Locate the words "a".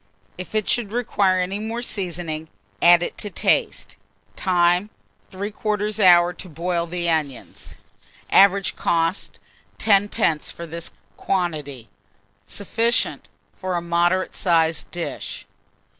13.75-13.81